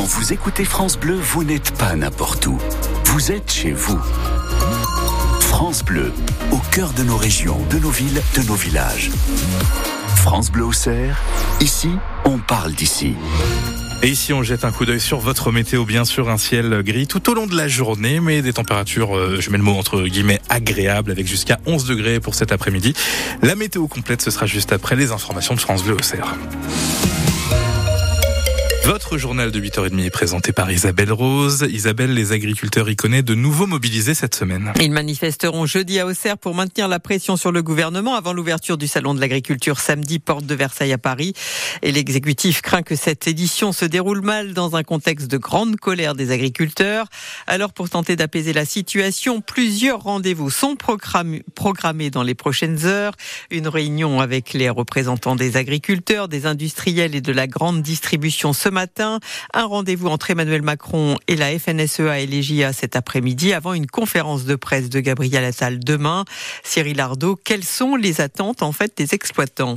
Quand 0.00 0.06
vous 0.06 0.32
écoutez 0.32 0.64
France 0.64 0.98
Bleu, 0.98 1.14
vous 1.14 1.44
n'êtes 1.44 1.76
pas 1.76 1.94
n'importe 1.94 2.46
où. 2.46 2.56
Vous 3.04 3.32
êtes 3.32 3.52
chez 3.52 3.72
vous. 3.72 4.00
France 5.40 5.84
Bleu, 5.84 6.14
au 6.52 6.56
cœur 6.72 6.94
de 6.94 7.02
nos 7.02 7.18
régions, 7.18 7.60
de 7.68 7.78
nos 7.78 7.90
villes, 7.90 8.22
de 8.34 8.40
nos 8.48 8.54
villages. 8.54 9.10
France 10.16 10.50
Bleu 10.50 10.64
au 10.64 10.72
Cerf, 10.72 11.22
ici, 11.60 11.90
on 12.24 12.38
parle 12.38 12.72
d'ici. 12.72 13.12
Et 14.02 14.08
ici, 14.08 14.32
on 14.32 14.42
jette 14.42 14.64
un 14.64 14.72
coup 14.72 14.86
d'œil 14.86 15.00
sur 15.00 15.18
votre 15.18 15.52
météo, 15.52 15.84
bien 15.84 16.06
sûr, 16.06 16.30
un 16.30 16.38
ciel 16.38 16.82
gris 16.82 17.06
tout 17.06 17.30
au 17.30 17.34
long 17.34 17.46
de 17.46 17.54
la 17.54 17.68
journée, 17.68 18.20
mais 18.20 18.40
des 18.40 18.54
températures, 18.54 19.14
euh, 19.14 19.36
je 19.38 19.50
mets 19.50 19.58
le 19.58 19.64
mot 19.64 19.76
entre 19.76 20.00
guillemets, 20.04 20.40
agréables, 20.48 21.10
avec 21.10 21.26
jusqu'à 21.26 21.60
11 21.66 21.84
degrés 21.84 22.20
pour 22.20 22.34
cet 22.34 22.52
après-midi. 22.52 22.94
La 23.42 23.54
météo 23.54 23.86
complète, 23.86 24.22
ce 24.22 24.30
sera 24.30 24.46
juste 24.46 24.72
après 24.72 24.96
les 24.96 25.12
informations 25.12 25.54
de 25.54 25.60
France 25.60 25.84
Bleu 25.84 25.96
au 25.96 26.02
Cerf. 26.02 26.38
Votre 28.90 29.18
journal 29.18 29.52
de 29.52 29.60
8h30 29.60 30.04
est 30.04 30.10
présenté 30.10 30.50
par 30.50 30.68
Isabelle 30.72 31.12
Rose. 31.12 31.64
Isabelle, 31.70 32.12
les 32.12 32.32
agriculteurs 32.32 32.90
y 32.90 32.96
connaissent 32.96 33.22
de 33.22 33.36
nouveau 33.36 33.68
mobilisés 33.68 34.14
cette 34.14 34.34
semaine. 34.34 34.72
Ils 34.80 34.90
manifesteront 34.90 35.64
jeudi 35.64 36.00
à 36.00 36.06
Auxerre 36.06 36.36
pour 36.36 36.56
maintenir 36.56 36.88
la 36.88 36.98
pression 36.98 37.36
sur 37.36 37.52
le 37.52 37.62
gouvernement 37.62 38.16
avant 38.16 38.32
l'ouverture 38.32 38.76
du 38.76 38.88
salon 38.88 39.14
de 39.14 39.20
l'agriculture 39.20 39.78
samedi, 39.78 40.18
porte 40.18 40.44
de 40.44 40.56
Versailles 40.56 40.92
à 40.92 40.98
Paris. 40.98 41.34
Et 41.82 41.92
l'exécutif 41.92 42.62
craint 42.62 42.82
que 42.82 42.96
cette 42.96 43.28
édition 43.28 43.72
se 43.72 43.84
déroule 43.84 44.22
mal 44.22 44.54
dans 44.54 44.74
un 44.74 44.82
contexte 44.82 45.30
de 45.30 45.36
grande 45.36 45.76
colère 45.76 46.16
des 46.16 46.32
agriculteurs. 46.32 47.06
Alors 47.46 47.72
pour 47.72 47.90
tenter 47.90 48.16
d'apaiser 48.16 48.52
la 48.52 48.64
situation, 48.64 49.40
plusieurs 49.40 50.00
rendez-vous 50.00 50.50
sont 50.50 50.74
programmés 50.74 52.10
dans 52.10 52.24
les 52.24 52.34
prochaines 52.34 52.86
heures. 52.86 53.14
Une 53.52 53.68
réunion 53.68 54.20
avec 54.20 54.52
les 54.52 54.68
représentants 54.68 55.36
des 55.36 55.56
agriculteurs, 55.56 56.26
des 56.26 56.46
industriels 56.46 57.14
et 57.14 57.20
de 57.20 57.30
la 57.30 57.46
grande 57.46 57.82
distribution 57.82 58.52
ce 58.52 58.68
matin. 58.68 58.79
Un 59.54 59.64
rendez-vous 59.64 60.08
entre 60.08 60.30
Emmanuel 60.30 60.62
Macron 60.62 61.16
et 61.28 61.36
la 61.36 61.58
FNSEA 61.58 62.20
et 62.20 62.26
l'EGIA 62.26 62.72
cet 62.72 62.96
après-midi 62.96 63.52
avant 63.52 63.74
une 63.74 63.86
conférence 63.86 64.44
de 64.44 64.54
presse 64.56 64.88
de 64.88 65.00
Gabriel 65.00 65.44
Attal 65.44 65.80
demain. 65.80 66.24
Cyril 66.62 67.00
Ardo, 67.00 67.36
quelles 67.36 67.64
sont 67.64 67.96
les 67.96 68.20
attentes 68.20 68.62
en 68.62 68.72
fait 68.72 68.96
des 68.96 69.14
exploitants? 69.14 69.76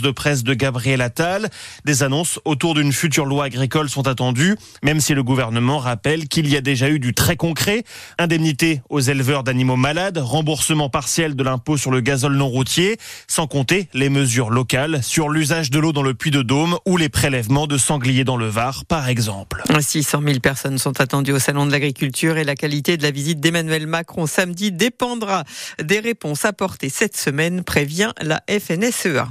de 0.00 0.10
presse 0.10 0.44
de 0.44 0.54
Gabriel 0.54 1.00
Attal. 1.00 1.50
Des 1.84 2.02
annonces 2.02 2.40
autour 2.44 2.74
d'une 2.74 2.92
future 2.92 3.26
loi 3.26 3.44
agricole 3.44 3.90
sont 3.90 4.08
attendues, 4.08 4.56
même 4.82 5.00
si 5.00 5.14
le 5.14 5.22
gouvernement 5.22 5.78
rappelle 5.78 6.28
qu'il 6.28 6.48
y 6.48 6.56
a 6.56 6.60
déjà 6.60 6.88
eu 6.88 6.98
du 6.98 7.14
très 7.14 7.36
concret. 7.36 7.84
Indemnité 8.18 8.80
aux 8.88 9.00
éleveurs 9.00 9.42
d'animaux 9.42 9.76
malades, 9.76 10.18
remboursement 10.18 10.88
partiel 10.88 11.36
de 11.36 11.42
l'impôt 11.42 11.76
sur 11.76 11.90
le 11.90 12.00
gazole 12.00 12.36
non 12.36 12.48
routier, 12.48 12.96
sans 13.26 13.46
compter 13.46 13.88
les 13.92 14.08
mesures 14.08 14.50
locales 14.50 15.02
sur 15.02 15.28
l'usage 15.28 15.70
de 15.70 15.78
l'eau 15.78 15.92
dans 15.92 16.02
le 16.02 16.14
puits 16.14 16.30
de 16.30 16.42
Dôme 16.42 16.78
ou 16.86 16.96
les 16.96 17.08
prélèvements 17.08 17.66
de 17.66 17.76
sangliers 17.76 18.24
dans 18.24 18.36
le 18.36 18.46
Var, 18.46 18.84
par 18.86 19.08
exemple. 19.08 19.62
600 19.78 20.22
000 20.24 20.40
personnes 20.40 20.78
sont 20.78 21.00
attendues 21.00 21.32
au 21.32 21.38
Salon 21.38 21.66
de 21.66 21.72
l'Agriculture 21.72 22.38
et 22.38 22.44
la 22.44 22.54
qualité 22.54 22.96
de 22.96 23.02
la 23.02 23.10
visite 23.10 23.40
d'Emmanuel 23.40 23.86
Macron 23.86 24.26
samedi 24.26 24.72
dépendra 24.72 25.44
des 25.82 26.00
réponses 26.00 26.44
apportées 26.44 26.88
cette 26.88 27.16
semaine, 27.16 27.64
prévient 27.64 28.12
la 28.20 28.42
FNSEA. 28.48 29.28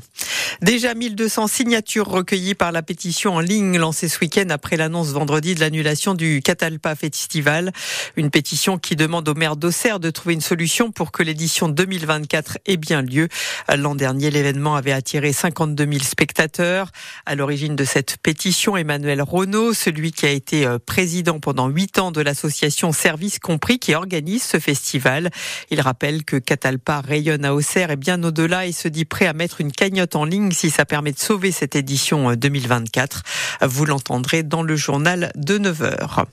Déjà 0.62 0.94
1200 0.94 1.48
signatures 1.48 2.08
recueillies 2.08 2.54
par 2.54 2.72
la 2.72 2.84
pétition 2.84 3.34
en 3.34 3.40
ligne 3.40 3.80
lancée 3.80 4.08
ce 4.08 4.20
week-end 4.20 4.46
après 4.52 4.78
l'annonce 4.78 5.08
vendredi 5.08 5.56
de 5.56 5.60
l'annulation 5.60 6.14
du 6.14 6.40
Catalpa 6.44 6.94
Festival. 6.94 7.72
Une 8.16 8.30
pétition 8.30 8.78
qui 8.78 8.96
demande 8.96 9.28
au 9.28 9.34
maire 9.34 9.56
d'Auxerre 9.56 10.00
de 10.00 10.12
trouver 10.12 10.36
une 10.36 10.42
solution 10.42 10.92
pour 10.92 11.12
que 11.12 11.24
l'édition 11.24 11.68
2024 11.68 12.60
ait 12.68 12.78
bien 12.78 13.02
lieu. 13.02 13.28
L'an 13.76 13.96
dernier, 13.96 14.30
l'événement 14.30 14.76
avait 14.76 14.92
attiré 14.92 15.34
52 15.34 15.84
000 15.84 16.04
spectateurs. 16.04 16.92
À 17.26 17.34
l'origine 17.34 17.76
de 17.76 17.84
cette 17.84 18.18
pétition, 18.18 18.78
Emmanuel 18.78 19.24
Renault, 19.24 19.74
celui 19.74 20.12
qui 20.12 20.28
a 20.28 20.30
été 20.30 20.68
euh, 20.68 20.78
président 20.78 21.40
pendant 21.40 21.70
huit 21.70 21.98
ans 21.98 22.12
de 22.12 22.22
l'association 22.22 22.92
Service 22.92 23.40
Compris 23.40 23.80
qui 23.80 23.96
organise 23.96 24.44
ce 24.44 24.60
festival. 24.60 25.32
Il 25.72 25.82
rappelle 25.82 26.24
que 26.24 26.38
Catalpa 26.38 27.02
rayonne 27.02 27.46
à 27.46 27.56
Auxerre 27.56 27.90
et 27.90 27.96
bien 27.96 28.24
au-delà 28.24 28.68
et 28.68 28.72
se 28.74 28.88
dit 28.88 29.06
prêt 29.06 29.26
à 29.26 29.34
mettre 29.34 29.60
une 29.60 29.72
cagnotte 29.72 30.16
en 30.16 30.24
ligne 30.24 30.51
si 30.54 30.70
ça 30.70 30.86
permet 30.86 31.12
de 31.12 31.20
sauver 31.20 31.52
cette 31.52 31.76
édition 31.76 32.34
2024. 32.34 33.24
Euh, 33.62 33.68
Vous 33.68 33.86
l'entendrez 33.86 34.44
dans 34.44 34.64
le 34.64 34.76
journal 34.76 35.32
de 35.36 35.58
9h. 35.58 36.26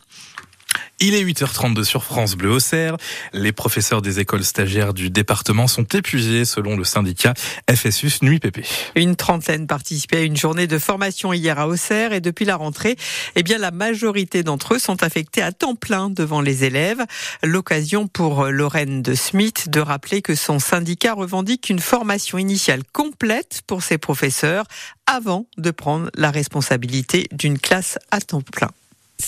Il 1.00 1.14
est 1.14 1.22
8h32 1.22 1.84
sur 1.84 2.02
France 2.02 2.34
Bleu 2.34 2.50
Auxerre. 2.50 2.96
Les 3.32 3.52
professeurs 3.52 4.02
des 4.02 4.18
écoles 4.18 4.42
stagiaires 4.42 4.92
du 4.92 5.10
département 5.10 5.68
sont 5.68 5.84
épuisés 5.84 6.44
selon 6.44 6.76
le 6.76 6.82
syndicat 6.82 7.34
FSUS 7.72 8.22
Nuit 8.22 8.40
PP. 8.40 8.64
Une 8.96 9.14
trentaine 9.14 9.68
participaient 9.68 10.16
à 10.16 10.22
une 10.22 10.36
journée 10.36 10.66
de 10.66 10.76
formation 10.76 11.32
hier 11.32 11.56
à 11.60 11.68
Auxerre 11.68 12.12
et 12.12 12.20
depuis 12.20 12.44
la 12.44 12.56
rentrée, 12.56 12.96
eh 13.36 13.44
bien 13.44 13.58
la 13.58 13.70
majorité 13.70 14.42
d'entre 14.42 14.74
eux 14.74 14.80
sont 14.80 15.04
affectés 15.04 15.40
à 15.40 15.52
temps 15.52 15.76
plein 15.76 16.10
devant 16.10 16.40
les 16.40 16.64
élèves. 16.64 17.04
L'occasion 17.44 18.08
pour 18.08 18.46
Lorraine 18.46 19.00
de 19.00 19.14
Smith 19.14 19.68
de 19.68 19.78
rappeler 19.78 20.20
que 20.20 20.34
son 20.34 20.58
syndicat 20.58 21.14
revendique 21.14 21.70
une 21.70 21.78
formation 21.78 22.38
initiale 22.38 22.82
complète 22.92 23.62
pour 23.68 23.84
ses 23.84 23.98
professeurs 23.98 24.64
avant 25.06 25.46
de 25.58 25.70
prendre 25.70 26.10
la 26.16 26.32
responsabilité 26.32 27.28
d'une 27.30 27.60
classe 27.60 28.00
à 28.10 28.20
temps 28.20 28.42
plein. 28.42 28.70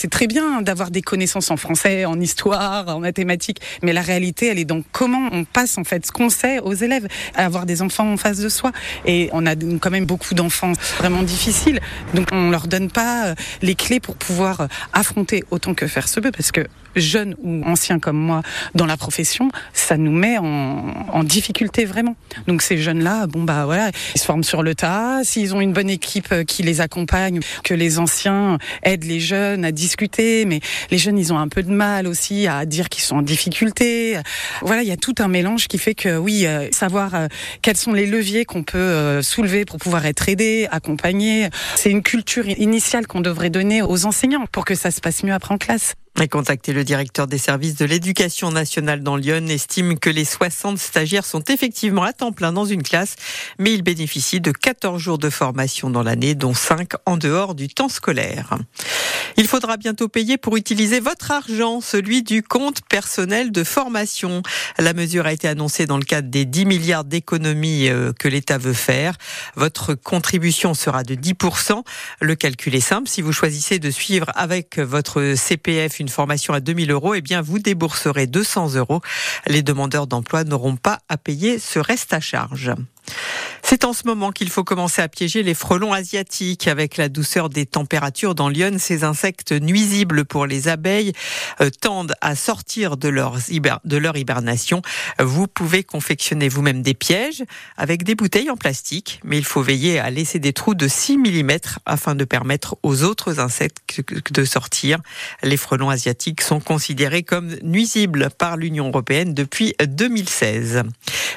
C'est 0.00 0.09
très 0.09 0.28
bien 0.28 0.62
d'avoir 0.62 0.91
des 0.91 1.03
connaissances 1.03 1.50
en 1.50 1.59
français, 1.59 2.06
en 2.06 2.19
histoire, 2.19 2.88
en 2.88 3.00
mathématiques, 3.00 3.61
mais 3.83 3.93
la 3.93 4.00
réalité, 4.00 4.47
elle 4.47 4.59
est 4.59 4.65
dans 4.65 4.81
comment 4.93 5.28
on 5.31 5.44
passe 5.44 5.77
en 5.77 5.84
fait 5.84 6.06
ce 6.06 6.11
qu'on 6.11 6.31
sait 6.31 6.59
aux 6.59 6.72
élèves, 6.72 7.06
à 7.34 7.44
avoir 7.44 7.66
des 7.66 7.83
enfants 7.83 8.10
en 8.10 8.16
face 8.16 8.39
de 8.39 8.49
soi. 8.49 8.72
Et 9.05 9.28
on 9.34 9.44
a 9.44 9.55
quand 9.55 9.91
même 9.91 10.06
beaucoup 10.06 10.33
d'enfants 10.33 10.72
vraiment 10.97 11.22
difficiles, 11.22 11.81
donc 12.15 12.28
on 12.33 12.49
leur 12.49 12.66
donne 12.66 12.91
pas 12.91 13.27
euh, 13.27 13.34
les 13.60 13.75
clés 13.75 14.00
pour 14.00 14.16
pouvoir 14.16 14.62
euh, 14.62 14.66
affronter 14.94 15.44
autant 15.50 15.75
que 15.75 15.87
faire 15.87 16.09
se 16.09 16.19
peut, 16.19 16.33
parce 16.33 16.50
que 16.50 16.66
jeunes 16.97 17.37
ou 17.43 17.62
anciens 17.66 17.99
comme 17.99 18.16
moi 18.16 18.43
dans 18.75 18.87
la 18.87 18.97
profession, 18.97 19.50
ça 19.75 19.97
nous 19.99 20.10
met 20.10 20.39
en, 20.39 20.94
en 21.12 21.25
difficulté 21.25 21.84
vraiment. 21.84 22.16
Donc 22.47 22.62
ces 22.62 22.78
jeunes-là, 22.78 23.27
bon 23.27 23.44
bah 23.44 23.66
voilà, 23.66 23.91
ils 24.15 24.21
se 24.21 24.25
forment 24.25 24.44
sur 24.44 24.62
le 24.62 24.75
tas. 24.75 25.21
S'ils 25.25 25.55
ont 25.55 25.60
une 25.60 25.75
bonne 25.75 25.91
équipe 25.91 26.33
euh, 26.33 26.44
qui 26.44 26.62
les 26.62 26.81
accompagne, 26.81 27.41
que 27.65 27.75
les 27.75 27.99
anciens 27.99 28.56
aident 28.83 29.05
les 29.05 29.21
jeunes 29.21 29.65
à 29.65 29.72
discuter, 29.72 29.90
mais 30.47 30.61
les 30.91 30.99
jeunes, 30.99 31.19
ils 31.19 31.33
ont 31.33 31.39
un 31.39 31.49
peu 31.49 31.62
de 31.62 31.71
mal 31.71 32.06
aussi 32.06 32.47
à 32.47 32.65
dire 32.67 32.89
qu'ils 32.89 33.03
sont 33.03 33.17
en 33.17 33.23
difficulté. 33.23 34.19
Voilà, 34.62 34.83
il 34.83 34.89
y 34.89 34.93
a 34.93 34.97
tout 34.97 35.15
un 35.19 35.28
mélange 35.28 35.69
qui 35.69 35.78
fait 35.78 35.95
que 35.95 36.17
oui, 36.17 36.47
euh, 36.47 36.69
savoir 36.73 37.15
euh, 37.15 37.27
quels 37.62 37.77
sont 37.77 37.93
les 37.93 38.06
leviers 38.06 38.45
qu'on 38.45 38.62
peut 38.62 38.78
euh, 38.78 39.23
soulever 39.23 39.65
pour 39.65 39.78
pouvoir 39.78 40.06
être 40.06 40.28
aidé, 40.28 40.69
accompagné, 40.71 41.49
c'est 41.77 41.91
une 41.91 42.03
culture 42.03 42.49
initiale 42.49 43.06
qu'on 43.06 43.21
devrait 43.21 43.51
donner 43.51 43.83
aux 43.83 44.06
enseignants 44.06 44.47
pour 44.51 44.65
que 44.65 44.75
ça 44.75 44.91
se 44.91 45.01
passe 45.01 45.23
mieux 45.23 45.34
après 45.34 45.55
en 45.55 45.59
classe. 45.59 45.95
Et 46.22 46.28
contacté 46.28 46.75
le 46.75 46.84
directeur 46.84 47.26
des 47.26 47.38
services 47.38 47.76
de 47.76 47.86
l'éducation 47.86 48.50
nationale 48.50 49.03
dans 49.03 49.16
Lyon 49.16 49.47
estime 49.47 49.98
que 49.98 50.10
les 50.10 50.26
60 50.26 50.78
stagiaires 50.78 51.25
sont 51.25 51.42
effectivement 51.48 52.03
à 52.03 52.12
temps 52.12 52.32
plein 52.32 52.53
dans 52.53 52.66
une 52.66 52.82
classe, 52.82 53.16
mais 53.58 53.72
ils 53.72 53.81
bénéficient 53.82 54.42
de 54.42 54.53
14 54.53 55.00
jours 55.00 55.16
de 55.16 55.30
formation 55.30 55.88
dans 55.88 56.03
l'année, 56.03 56.34
dont 56.34 56.53
5 56.53 56.91
en 57.06 57.16
dehors 57.16 57.54
du 57.54 57.69
temps 57.69 57.88
scolaire. 57.88 58.59
Il 59.38 59.48
faudra 59.48 59.78
bientôt 59.78 60.09
payer 60.09 60.36
pour 60.36 60.59
utiliser 60.59 61.00
votre 61.00 61.30
argent, 61.30 61.80
celui 61.80 62.22
du 62.22 62.42
compte 62.42 62.83
personnel 62.91 63.50
de 63.50 63.65
formation. 63.65 64.42
La 64.78 64.92
mesure 64.92 65.24
a 65.24 65.33
été 65.33 65.48
annoncée 65.48 65.86
dans 65.86 65.97
le 65.97 66.04
cadre 66.04 66.28
des 66.28 66.45
10 66.45 66.66
milliards 66.66 67.04
d'économies 67.04 67.89
euh, 67.89 68.12
que 68.12 68.28
l'État 68.28 68.59
veut 68.59 68.74
faire. 68.74 69.16
Votre 69.56 69.95
contribution 69.95 70.74
sera 70.74 71.03
de 71.03 71.15
10%. 71.15 71.83
Le 72.21 72.34
calcul 72.34 72.74
est 72.74 72.80
simple. 72.80 73.09
Si 73.09 73.22
vous 73.22 73.33
choisissez 73.33 73.78
de 73.78 73.91
suivre 73.91 74.27
avec 74.34 74.78
votre 74.78 75.34
CPF 75.34 76.00
une 76.00 76.09
formation 76.10 76.53
à 76.53 76.60
2000 76.60 76.91
euros, 76.91 77.15
eh 77.15 77.21
bien, 77.21 77.41
vous 77.41 77.59
débourserez 77.59 78.27
200 78.27 78.74
euros. 78.74 79.01
Les 79.47 79.62
demandeurs 79.62 80.07
d'emploi 80.07 80.45
n'auront 80.45 80.77
pas 80.77 80.98
à 81.09 81.16
payer 81.16 81.59
ce 81.59 81.78
reste 81.78 82.12
à 82.12 82.21
charge. 82.21 82.72
C'est 83.62 83.84
en 83.84 83.92
ce 83.92 84.04
moment 84.04 84.32
qu'il 84.32 84.50
faut 84.50 84.64
commencer 84.64 85.00
à 85.00 85.08
piéger 85.08 85.44
les 85.44 85.54
frelons 85.54 85.92
asiatiques. 85.92 86.66
Avec 86.66 86.97
la 86.97 87.08
douceur 87.08 87.48
des 87.48 87.66
températures 87.66 88.34
dans 88.34 88.48
Lyon, 88.48 88.76
ces 88.78 89.04
insectes 89.04 89.52
nuisibles 89.52 90.24
pour 90.24 90.47
les 90.47 90.66
abeilles 90.66 91.12
euh, 91.60 91.70
tendent 91.80 92.14
à 92.20 92.34
sortir 92.34 92.97
de, 92.97 93.10
de 93.10 93.97
leur 93.97 94.16
hibernation. 94.16 94.82
Vous 95.20 95.47
pouvez 95.47 95.84
confectionner 95.84 96.48
vous-même 96.48 96.82
des 96.82 96.94
pièges 96.94 97.44
avec 97.76 98.02
des 98.02 98.16
bouteilles 98.16 98.50
en 98.50 98.56
plastique, 98.56 99.20
mais 99.22 99.38
il 99.38 99.44
faut 99.44 99.62
veiller 99.62 100.00
à 100.00 100.10
laisser 100.10 100.41
des 100.41 100.52
trous 100.52 100.74
de 100.74 100.88
6 100.88 101.18
mm 101.18 101.50
afin 101.86 102.14
de 102.14 102.24
permettre 102.24 102.76
aux 102.82 103.04
autres 103.04 103.38
insectes 103.38 104.02
de 104.32 104.44
sortir. 104.44 104.98
Les 105.42 105.56
frelons 105.56 105.91
asiatiques 105.91 106.41
sont 106.41 106.60
considérés 106.60 107.22
comme 107.22 107.54
nuisibles 107.62 108.30
par 108.36 108.56
l'Union 108.56 108.88
européenne 108.88 109.32
depuis 109.32 109.74
2016. 109.80 110.82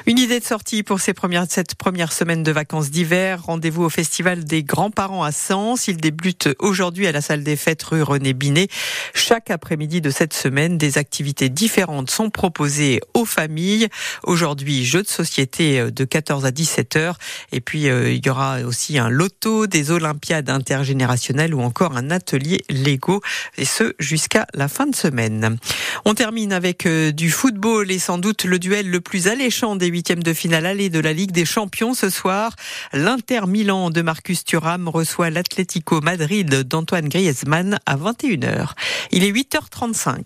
Une 0.06 0.18
idée 0.18 0.40
de 0.40 0.44
sortie 0.44 0.82
pour 0.82 1.00
ces 1.00 1.14
premières, 1.14 1.46
cette 1.54 1.76
première 1.76 2.12
semaine 2.12 2.42
de 2.42 2.50
vacances 2.50 2.90
d'hiver. 2.90 3.44
Rendez-vous 3.44 3.84
au 3.84 3.88
Festival 3.88 4.42
des 4.42 4.64
grands-parents 4.64 5.22
à 5.22 5.30
Sens. 5.30 5.86
Il 5.86 5.98
débute 5.98 6.48
aujourd'hui 6.58 7.06
à 7.06 7.12
la 7.12 7.20
salle 7.20 7.44
des 7.44 7.54
fêtes 7.54 7.84
rue 7.84 8.02
René 8.02 8.32
Binet. 8.32 8.66
Chaque 9.14 9.52
après-midi 9.52 10.00
de 10.00 10.10
cette 10.10 10.34
semaine, 10.34 10.78
des 10.78 10.98
activités 10.98 11.50
différentes 11.50 12.10
sont 12.10 12.28
proposées 12.28 13.00
aux 13.14 13.24
familles. 13.24 13.86
Aujourd'hui, 14.24 14.84
jeux 14.84 15.04
de 15.04 15.08
société 15.08 15.92
de 15.92 16.04
14 16.04 16.44
à 16.44 16.50
17 16.50 16.96
heures. 16.96 17.18
Et 17.52 17.60
puis, 17.60 17.88
euh, 17.88 18.10
il 18.10 18.26
y 18.26 18.30
aura 18.30 18.62
aussi 18.62 18.98
un 18.98 19.08
loto, 19.08 19.68
des 19.68 19.92
olympiades 19.92 20.50
intergénérationnelles 20.50 21.54
ou 21.54 21.60
encore 21.60 21.96
un 21.96 22.10
atelier 22.10 22.64
Lego. 22.68 23.20
Et 23.58 23.64
ce, 23.64 23.94
jusqu'à 24.00 24.48
la 24.54 24.66
fin 24.66 24.88
de 24.88 24.96
semaine. 24.96 25.56
On 26.04 26.14
termine 26.14 26.52
avec 26.52 26.84
euh, 26.86 27.12
du 27.12 27.30
football 27.30 27.92
et 27.92 28.00
sans 28.00 28.18
doute 28.18 28.42
le 28.42 28.58
duel 28.58 28.90
le 28.90 29.00
plus 29.00 29.28
alléchant 29.28 29.76
des 29.76 29.86
huitièmes 29.86 30.24
de 30.24 30.32
finale 30.32 30.66
aller 30.66 30.90
de 30.90 30.98
la 30.98 31.12
Ligue 31.12 31.30
Champions 31.44 31.94
ce 31.94 32.10
soir. 32.10 32.54
L'Inter 32.92 33.42
Milan 33.46 33.90
de 33.90 34.02
Marcus 34.02 34.44
Thuram 34.44 34.88
reçoit 34.88 35.30
l'Atlético 35.30 36.00
Madrid 36.00 36.62
d'Antoine 36.62 37.08
Griezmann 37.08 37.78
à 37.86 37.96
21h. 37.96 38.70
Il 39.10 39.24
est 39.24 39.32
8h35. 39.32 40.22